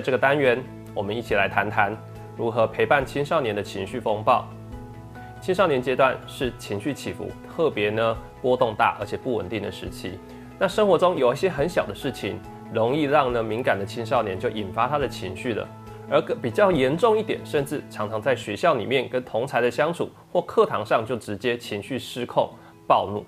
[0.00, 0.58] 在这个单元，
[0.94, 1.94] 我们一起来谈谈
[2.34, 4.48] 如何陪伴青少年的情绪风暴。
[5.42, 10.18] 青少年阶段是情绪起伏特别呢波动大而且不稳定的时期。
[10.58, 12.40] 那生活中有一些很小的事情，
[12.72, 15.68] 容易让呢敏感的青少年就引发他的情绪了。
[16.08, 22.48] 而比较严重一点，甚至常常在学校里面跟同才的相处或课堂上就直接情绪失控、
[22.88, 23.22] 暴怒，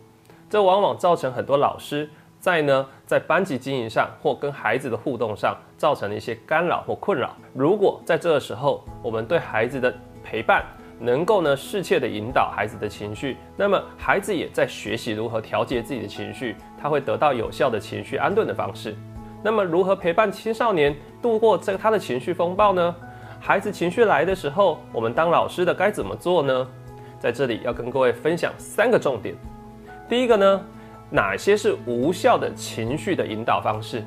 [0.48, 2.08] 这往往造成很多老师
[2.42, 7.36] 在呢在班级经营上或跟孩子的互动上造成了一些干扰或困扰。
[7.54, 10.64] 如果在这个时候，我们对孩子的陪伴
[10.98, 18.96] 能够呢适切的引导孩子的情绪，那么孩子也在学习如何调节自己的情绪，他会得到有效的情绪安顿的方式。
[19.40, 22.92] 那么，如何陪伴青少年度过这个他的情绪风暴呢？
[23.40, 26.66] 孩子情绪来的时候，我们当老师的该怎么做呢？
[27.20, 29.32] 在这里要跟各位分享三个重点。
[30.08, 30.60] 第一个呢，
[31.12, 34.02] 哪些是无效的情绪的引导方式？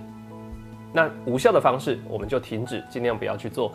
[0.92, 3.72] 那无效的方式我们就停止，尽量不要去做。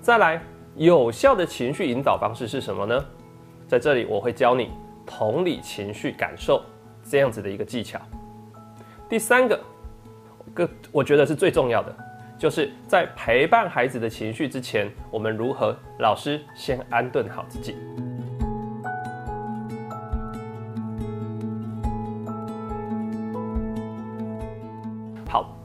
[0.00, 0.42] 再来，
[0.74, 3.04] 有效的情绪引导方式是什么呢？
[3.68, 4.70] 在这里我会教你
[5.06, 6.60] 同理情绪感受
[7.08, 8.00] 这样子的一个技巧。
[9.08, 9.58] 第三个。
[10.54, 11.94] 个我觉得是最重要的，
[12.38, 17.76] 就是在陪伴孩子的情绪之前，我们如何老师先安顿好自己。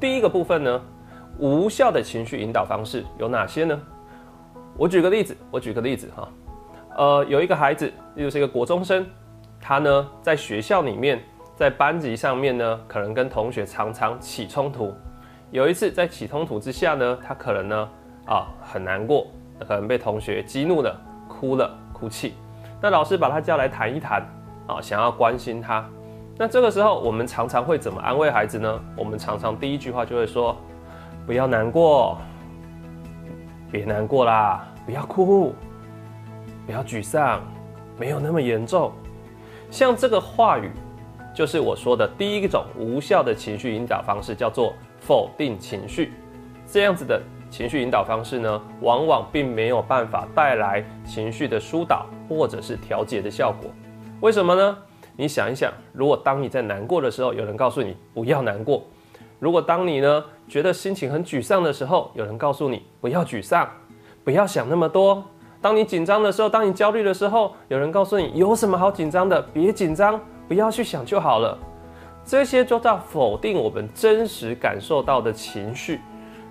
[0.01, 0.81] 第一个部分呢，
[1.37, 3.79] 无效的情绪引导方式有哪些呢？
[4.75, 6.27] 我举个例子，我举个例子哈，
[6.97, 9.05] 呃，有一个孩子，又是一个国中生，
[9.59, 11.21] 他呢在学校里面。
[11.53, 14.91] 在班级上面呢，可能跟同学常常起冲突。
[15.51, 17.89] 有一次在起冲突之下呢，他可能呢
[18.25, 19.27] 啊很难过，
[19.59, 22.33] 可能被同学激怒了，哭了，哭泣。
[22.81, 24.25] 那老师把他叫来谈一谈
[24.65, 25.87] 啊，想要关心他。
[26.41, 28.81] 那这个时候我们常常会怎么安慰孩子呢？
[28.97, 30.57] 我们常常第一句话就会说：
[31.23, 32.17] 不要难过，
[33.71, 35.53] 别难过啦，不要哭，
[36.65, 37.41] 不要沮丧，
[37.95, 38.91] 没有那么严重。
[39.69, 40.71] 像这个话语。
[41.33, 46.11] 就是我说的第一种无效的情绪引导方式，叫做否定情绪。
[46.65, 47.21] 这样子的
[47.51, 53.69] 情绪引导方式呢，往往并没有办法带来情绪的疏导或者是调节的效果。
[54.21, 54.77] 为什么呢？
[55.15, 58.81] 你想一想，如果当你在难过的时候，有人告诉你不要难过；
[59.39, 63.69] 如果当你呢觉得心情很沮丧的时候，有人告诉你不要沮丧，
[64.23, 65.23] 不要想那么多；
[65.61, 70.19] 当你紧张的时候，当你焦虑的时候，有人告诉你有什么好紧张的，别紧张。
[70.47, 71.57] 不要去想就好了，
[72.25, 76.01] 这些就在否定我们真实感受到的情绪。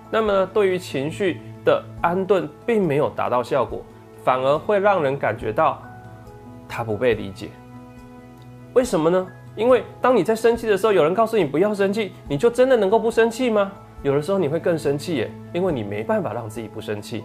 [0.09, 3.83] 那么，对于情绪的安顿，并没有达到效果，
[4.23, 5.79] 反而会让人感觉到
[6.67, 7.49] 他不被理解。
[8.73, 9.27] 为什么呢？
[9.55, 13.71] 因为当你在生气的时候，有人告诉你不要生气，你就真的能够不生气吗？
[14.01, 17.23] 有的时候你会更生气耶，因为你没办法让自己不生气。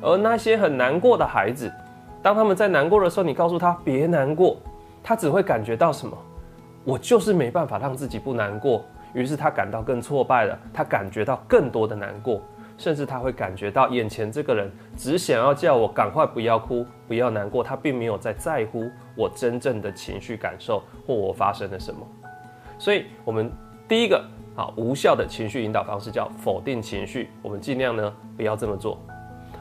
[0.00, 1.72] 而那些很难过的孩子，
[2.20, 4.56] 当他们在难过的时候，你告诉他别难过。
[5.04, 6.16] 他只会感觉到什么？
[6.84, 10.58] 我就是没办法让自己不难过，于是他感到更挫败了。
[10.74, 12.40] 他感觉到更多的难过，
[12.76, 22.00] 甚至他会感觉到眼前这个人只想要叫我赶快不要哭、不要难过，他并没有在在乎我真正的情绪感受或我发生了什么。
[22.78, 23.50] 所以，我们
[23.86, 24.24] 第一个
[24.56, 28.98] 啊无效的情绪引导方式叫否定情绪，我们尽量呢不要这么做。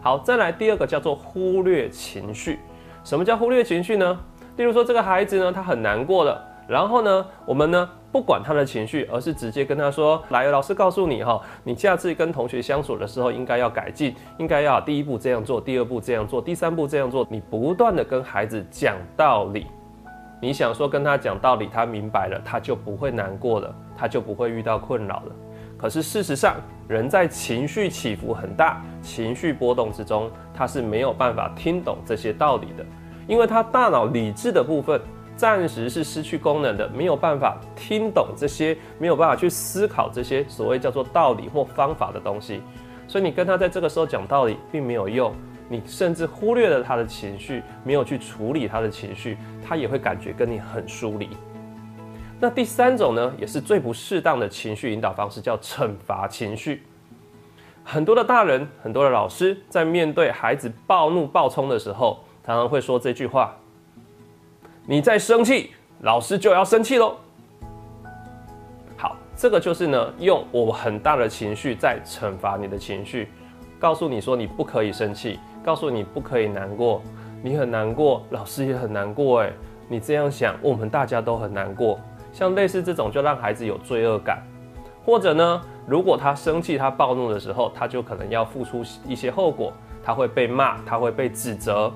[0.02, 2.60] 好，再来第二个叫做忽略情绪。
[3.04, 4.20] 什么叫忽略情绪呢？
[4.58, 17.26] 例如说，这个孩子呢，他很难过了，然后呢，我们呢不管他的情绪，而是直接跟他说：“来，老师告诉你哈，你下次跟同学相处的时候，应该要改进，应该要第一步这样做，第二步这样做，第三步这样做。
[17.30, 19.66] 你不断的跟孩子讲道理，
[20.42, 25.36] 你想说跟他讲道理，他明白了，他就不会难过了，他就不会遇到困扰了。
[25.78, 26.58] 可是事实上，
[26.88, 32.86] 人在情绪起伏很大、情绪波动之中，他是没有办法听懂这些道理的。
[33.28, 35.00] 因为他大脑理智的部分
[35.42, 42.62] 暂时是失去功能的，没有办法听懂这些，没有办法去思考这些所谓叫做道理或方法的东西，
[43.08, 45.34] 所以你跟他在这个时候讲道理并没有用，
[45.68, 49.36] 你甚至忽略了他的情绪，没有去处理他的情绪，
[49.68, 51.28] 他也会感觉跟你很疏离。
[52.40, 56.84] 那第三种呢，也是最不适当的情绪引导方式，叫惩罚情绪。
[57.84, 62.20] 很多的大人，很多的老师在面对孩子暴怒暴冲的时候。
[62.44, 63.56] 常常会说这句话
[64.92, 65.72] ：“你在生气，
[66.02, 67.16] 老师就要生气喽。”
[69.00, 73.30] 好，这个就是呢，用我很大的情绪在惩罚你的情绪，
[73.80, 77.02] 告诉你说你不可以生气，告诉你不可以难过，
[77.42, 79.54] 你很难过，老师也很难过，哎，
[79.88, 81.98] 你这样想，我们大家都很难过。
[82.34, 84.44] 像类似这种，就让孩子有罪恶感。
[85.06, 89.72] 或者呢，如果他生气、他暴怒的时候，他就可能要付出一些后果，
[90.04, 91.90] 他会被骂，他会被指责。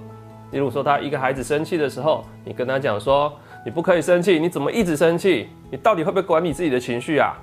[0.51, 3.33] 例如说，他一个孩子生气的时候，你跟他讲说
[3.65, 5.49] ：“你不可以生气，你怎么一直生气？
[5.69, 7.33] 你到底会不会管理自己的情绪啊？”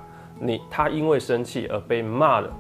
[0.41, 2.51] 你他因为生气而被骂了，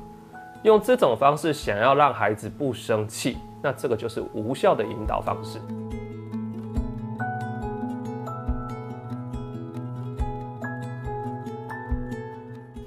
[0.62, 5.58] 用这种方式想要让孩子不生气，那这个就是无效的引导方式。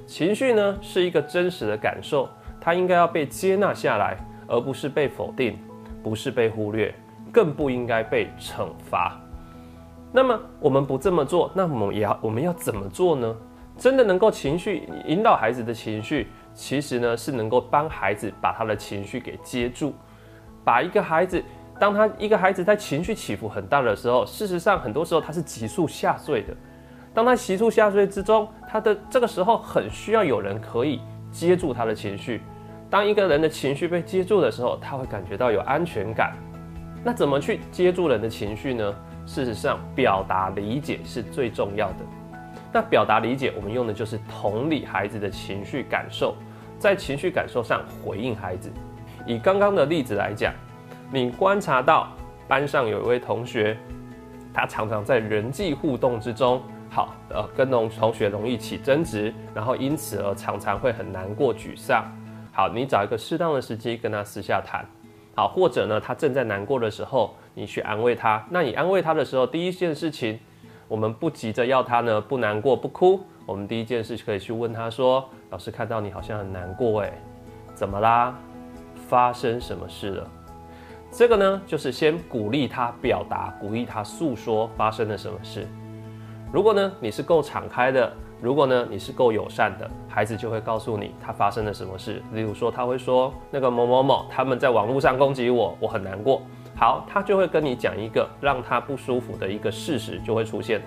[0.05, 2.29] 情绪呢是一个真实的感受，
[2.61, 4.15] 它应该要被接纳下来，
[4.47, 5.59] 而不是被否定，
[6.01, 6.93] 不是被忽略，
[7.35, 9.19] 更不应该被惩罚。
[10.13, 13.35] 那么我们不这么做，那我们也要我们要怎么做呢？
[13.77, 19.93] 真的能够情绪引导孩子的情绪，其实呢是能够帮孩子把他的情绪给接住，
[20.63, 21.43] 把一个孩子，
[21.77, 26.55] 当他一个孩子在情绪起伏很大的时候，事实上很多时候他是急速下坠的。
[27.13, 32.41] 当他急速下坠之中，他的这个时候很需要有人可以接住他的情绪。
[32.89, 36.33] 当一个人的情绪被接住的时候，他会感觉到有安全感。
[37.05, 38.95] 那怎么去接住人的情绪呢？
[39.27, 41.97] 事实上，表达理解是最重要的。
[42.73, 46.35] 那表达理解，我们用的就是同理孩子的情绪感受，
[46.79, 48.71] 在情绪感受上回应孩子。
[49.27, 50.51] 以刚刚的例子来讲，
[51.11, 52.07] 你观察到
[52.47, 53.77] 班上有一位同学，
[54.51, 56.59] 他常常在人际互动之中。
[56.89, 62.03] 好，呃，跟同同学容易起争执，然后因此而常常会很难过、沮丧。
[62.51, 64.83] 好，你找一个适当的时机跟他私下谈。
[65.35, 68.43] 好，或者呢，他正在难过的时候，你去安慰他。
[68.49, 70.39] 那你安慰他的时候，第一件事情，
[70.87, 73.19] 我们不急着要他呢不难过、不哭。
[73.45, 77.13] 我们第一件事可以去问他说：“老师看到你好像很难过，诶，
[77.75, 78.33] 怎么啦？
[79.07, 80.27] 发生什么事了？”
[81.11, 85.67] 这个呢，就是先鼓励他表达，鼓励他诉说发生了什么事。
[86.51, 88.11] 如果呢你是够敞开的，
[88.41, 92.21] 如果呢你是够友善的，孩子就会告诉你他发生了什么事。
[92.33, 96.41] 例如说他会说那个某某某他们在网络上攻击我，我很难过。
[96.75, 100.85] 好，他就会跟你讲一个让他不舒服的一个事实就会出现了。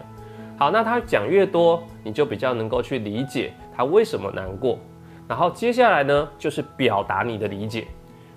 [0.58, 4.78] 好，那他讲越多，你就比较能够去理解他为什么难过。
[5.26, 7.86] 然后接下来呢就是表达你的理解。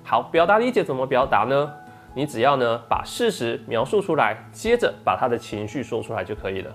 [0.03, 1.71] 好，表达理解怎么表达呢？
[2.13, 6.71] 你只要呢把事实描述出来，接着把他的情绪说出来就可以了。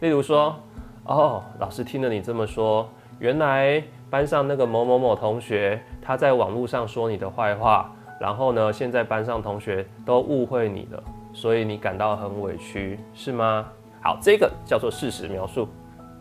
[0.00, 0.58] 例如说，
[1.04, 2.88] 哦，老师听了你这么说，
[3.18, 11.02] 原来班上那个某某某同学他在网络上说你的坏话，然后呢，现在班上同学都误会你了，
[11.32, 13.66] 所以你感到很委屈，是吗？
[14.02, 15.68] 好，这个叫做事实描述，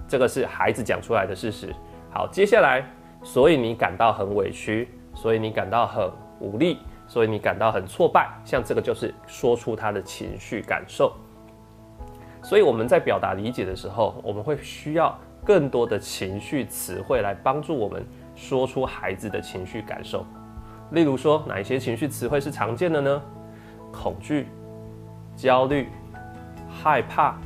[0.08, 1.74] 这个是孩子讲出来的事实。
[2.10, 2.84] 好，接下来，
[3.22, 6.10] 所以你感到很委屈，所以你感到很
[6.40, 11.14] 无力，所以你感到很挫败，像这个就是说出他的情绪感受。
[12.50, 15.16] 所以我们在表达理解的时候，我们会需要
[15.46, 18.04] 更多的情绪词汇来帮助我们
[18.36, 20.26] 说出孩子的情绪感受。
[20.90, 23.22] 例如说，哪一些情绪词汇是常见的呢？
[23.94, 24.48] 恐惧、
[25.36, 25.90] 焦虑、
[26.68, 27.38] 害怕、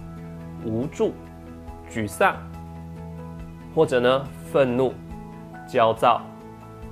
[0.63, 1.11] 无助、
[1.91, 2.37] 沮丧，
[3.75, 4.93] 或者呢，愤怒、
[5.67, 6.21] 焦躁、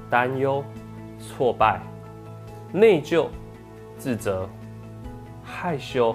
[0.10, 0.62] 担忧、
[1.18, 1.80] 挫败、
[2.74, 3.30] 内疚、
[3.98, 4.50] 自责、
[5.46, 6.14] 害羞、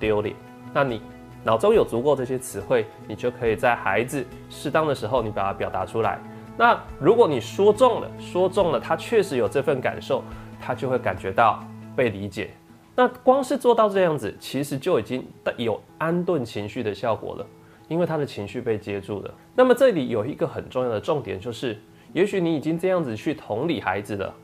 [0.00, 0.34] 丢脸。
[0.74, 1.00] 那你？
[1.44, 6.18] 脑中有足够这些词汇，你就可以在孩子适当的时候，你把它表达出来。
[6.56, 10.22] 那如果你说中了，说中了，他确实有这份感受，
[10.60, 11.62] 他就会感觉到
[11.94, 12.50] 被理解。
[12.96, 15.24] 那光是做到这样子，其实就已经
[15.56, 17.46] 有安顿情绪的效果了，
[17.86, 19.32] 因为他的情绪被接住了。
[19.54, 21.80] 那么这里有一个很重要的重点，就是
[22.12, 24.34] 也许你已经这样子去同理孩子了，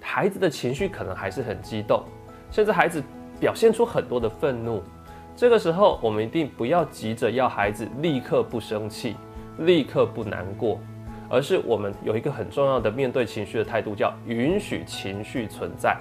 [0.00, 2.02] 孩子的情绪可能还是很激动，
[2.50, 3.00] 甚至孩子
[3.38, 4.82] 表现出很多的愤怒。
[5.34, 9.16] 这个时候，我们一定不要急着要孩子立刻不生气，
[9.58, 10.78] 立刻不难过，
[11.28, 15.96] 而是我们有一个很重要的面对情绪的态度，叫允许情绪存在。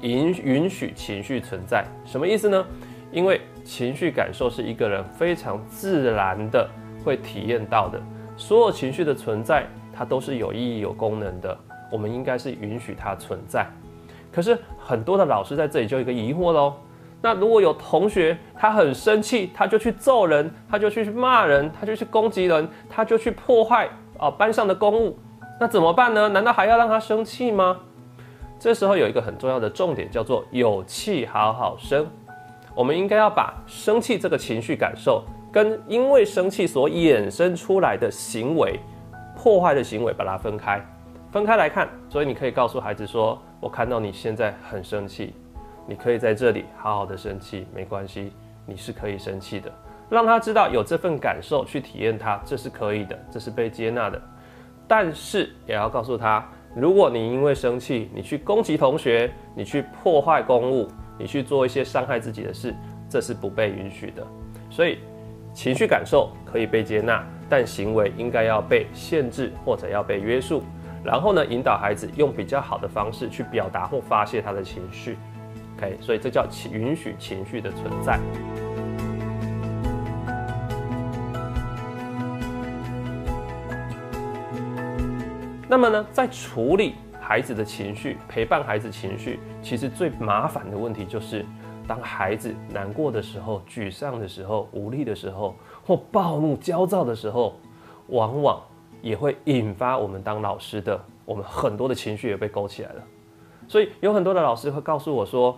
[0.00, 2.64] 允允许情绪存在，什么意思呢？
[3.10, 6.68] 因为情绪感受是一个人非常自然的
[7.04, 8.00] 会体验到的，
[8.36, 11.58] 所有情绪的存在，它都是有意义、有功能的。
[11.90, 13.66] 我们应该是允许它存在。
[14.30, 16.74] 可是很多的老师在这里就有一个疑惑喽。
[17.20, 25.18] 那如果有同学他很生气，他就去揍人，他就去骂人，他就去攻击人，他就去破坏啊班上的公物，
[25.58, 26.28] 那怎么办呢？
[26.28, 27.78] 难道还要让他生气吗？
[28.60, 32.06] 这时候有一个很重要的重点，叫做有气好好生。
[32.74, 38.78] 我们应该要把生气这个情绪感受，跟因为生气所衍生出来的行为、
[39.36, 40.80] 破坏的行为，把它分开，
[41.32, 41.88] 分开来看。
[42.08, 45.34] 所以你可以告诉孩子说：“我看到你现在很生气。”
[45.88, 48.30] 你可以在这里好好的生气，没关系，
[48.66, 49.72] 你是可以生气的，
[50.10, 54.20] 让他知道有这份感受去体验它，这是可以的，这是被接纳的。
[54.86, 60.86] 但是也要告诉他，如果你因为生气，你去攻击同学，你去破坏公物，
[61.18, 62.74] 你去做一些伤害自己的事，
[63.08, 64.26] 这是不被允许的。
[64.68, 64.98] 所以，
[65.54, 70.62] 情绪感受可以被接纳，但行为应该要被限制或者要被约束。
[71.02, 75.16] 然后呢，引导孩子用比较好的方式去表达或发泄他的情绪。
[75.78, 78.18] OK，所以这叫情允许情绪的存在。
[85.68, 91.46] 那么呢，在处理孩子的情绪、陪伴孩子情绪，其实最麻烦的问题就是，
[91.86, 95.54] 当孩子难过的时候、沮丧的时候、无力的时候，
[95.86, 97.54] 或暴怒、焦躁的时候，
[98.08, 98.60] 往往
[99.00, 103.02] 也会引发我们当老师的，我们很多的情绪也被勾起来了。
[103.68, 105.54] 所以有很多的老师会告诉我说：“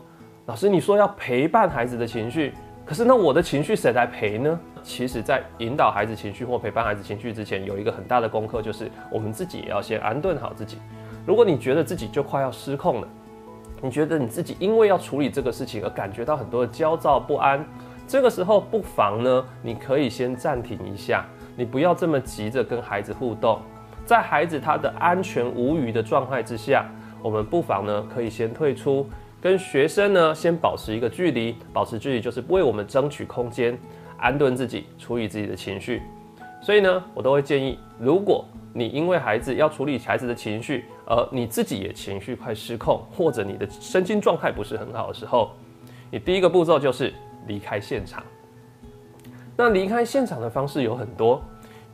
[0.47, 2.53] 老师，你说要陪伴孩子的情绪。”
[2.85, 4.59] 可是那我的情绪谁来陪呢？
[4.83, 10.79] 其实，在引导孩子情绪或陪伴孩子情绪之前，有一个很大的功课，就是我们自己也要先安顿好自己。
[11.25, 13.09] 如果你觉得自己就快要失控了，
[13.81, 17.65] 你觉得你自己因为要处理这个事情而感觉到很多的焦躁不安，
[18.09, 23.61] 这个时候不妨呢，你可以先暂停一下，你不要这么急着跟孩子互动，
[24.05, 26.87] 在孩子他的安全无虞的状态之下，
[27.23, 29.09] 我们不妨呢可以先退出。
[29.41, 33.79] 跟学生呢，先保持一个距离，保持距离就是为我们争取空间，
[34.19, 36.03] 安顿自己，处理自己的情绪。
[36.61, 38.45] 所以呢，我都会建议，如果
[38.75, 45.53] 你因为孩子要处理孩子的情绪，而你自己也情绪快失控，或者你的身心状态不是很好的时候，
[46.11, 47.11] 你第一个步骤就是
[47.47, 48.23] 离开现场。
[49.57, 51.43] 那离开现场的方式有很多，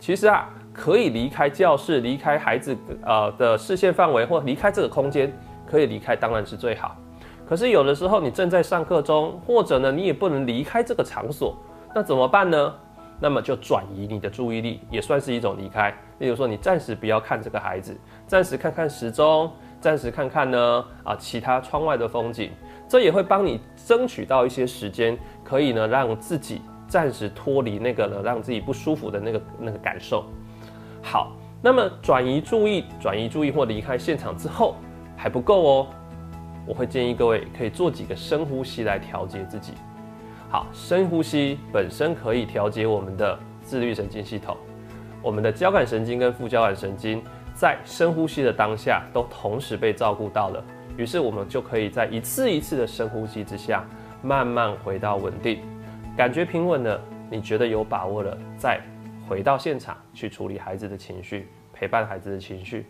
[0.01, 5.33] 其实啊，可以离开教室，离开孩子呃的视线范围，或离开这个空间，
[5.65, 6.97] 可以离开当然是最好。
[7.49, 11.57] 可是有的时候你正在上课中，或者呢你也不能离开这个场所，
[11.95, 12.75] 那怎么办呢？
[13.19, 15.91] 那么就转移你的注意力，也算是一种离开。
[16.19, 19.51] 例如说，你暂时不要看这个孩子，暂时看看时钟，
[19.81, 22.51] 暂时看看呢啊其他窗外的风景，
[22.87, 30.25] 这也会帮你争取到一些时间，可以呢让自己暂时脱离那个呢让自己不舒服的那个那个感受。
[31.03, 34.75] 好，那么转移注意，转移注意或离开现场之后
[35.17, 35.87] 还不够哦。
[36.67, 39.75] 我会建议各位可以做几个深呼吸来调节自己。
[40.51, 44.57] 好，深呼吸本身可以调节我们的自律神经系统，
[45.23, 47.23] 我们的交感神经跟副交感神经
[47.55, 50.63] 在深呼吸的当下都同时被照顾到了。
[50.97, 53.85] 于是我们就可以在一次一次的深呼吸之下，
[54.23, 55.61] 慢慢回到稳定，
[56.17, 58.81] 感觉平稳了，你觉得有把握了，再
[59.29, 62.87] 回到现场去处理孩子的情绪，陪伴孩子的情绪。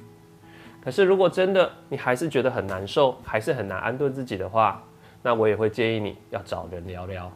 [0.86, 4.80] 可是，如果真的你还是觉得很难受，还是很难安顿自己的话，
[5.20, 7.28] 那我也会建议你要找人聊聊，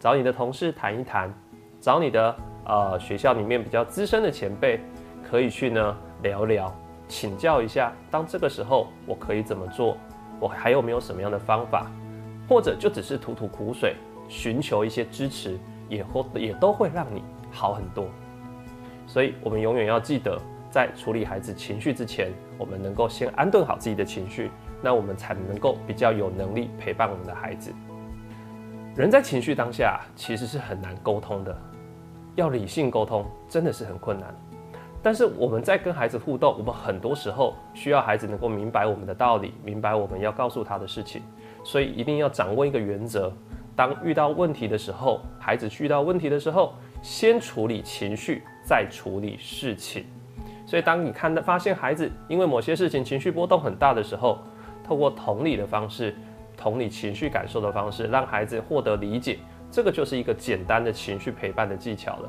[0.00, 1.30] 找你的同事谈一谈，
[1.78, 2.34] 找你的
[2.64, 4.80] 呃学校里面比较资深的前辈，
[5.28, 6.74] 可以去呢聊聊，
[7.06, 7.92] 请教一下。
[8.10, 9.98] 当这个时候，我可以怎么做？
[10.40, 11.90] 我还有没有什么样的方法？
[12.48, 13.94] 或者就只是吐吐苦水，
[14.26, 15.58] 寻求一些支持，
[15.90, 17.22] 也或也都会让你
[17.52, 18.06] 好很多。
[19.06, 20.40] 所以，我们永远要记得。
[20.76, 24.50] 在处理孩子情绪之前，我们能够先安顿好自己的情绪，
[24.82, 27.72] 那我们才能够比较有能力陪伴我们的孩子。
[28.94, 31.58] 人在情绪当下其实是很难沟通的，
[32.34, 34.34] 要理性沟通真的是很困难。
[35.02, 41.22] 但是我们在跟孩子互动，我们很多时候需要孩子能够明白我们的道理，明白我们要告诉他的事情，
[41.64, 43.32] 所以一定要掌握一个原则：
[43.74, 50.04] 当遇到问题的时候，孩子遇到问题的时候，先处理情绪，再处理事情。
[50.66, 54.38] 所以，当你看到发现孩子因为某些事情情绪波动很大的时候，
[54.82, 56.14] 透过同理的方式，
[56.56, 59.38] 同理情绪感受的方式，让孩子获得理解，
[59.70, 62.28] 这个就是一个简单的情绪陪伴的技巧了。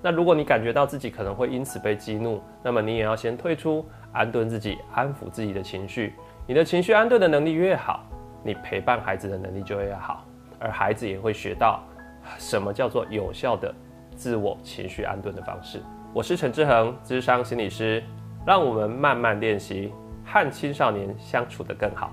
[0.00, 6.14] 那如果你感觉到自己可能会因此被激怒，那么你也要先退出，安顿自己，安抚自己的情绪。
[6.46, 8.04] 你的情绪安顿的能力越好，
[8.44, 10.24] 你陪伴孩子的能力就越好，
[10.58, 11.82] 而孩子也会学到
[12.38, 13.72] 什么叫做有效的
[14.16, 15.80] 自我情绪安顿的方式。
[16.14, 18.04] 我是陈志恒，智商心理师，
[18.46, 19.90] 让我们慢慢练习
[20.26, 22.12] 和青少年相处的更好。